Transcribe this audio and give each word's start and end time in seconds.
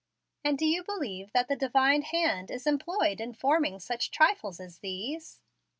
"And 0.43 0.57
do 0.57 0.65
you 0.65 0.83
believe 0.83 1.31
that 1.33 1.47
the 1.47 1.55
Divine 1.55 2.01
hand 2.01 2.49
is 2.49 2.65
employed 2.65 3.21
in 3.21 3.33
forming 3.35 3.79
such 3.79 4.09
trifles 4.09 4.59
as 4.59 4.79
these?" 4.79 5.39